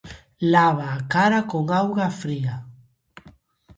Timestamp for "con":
1.51-1.63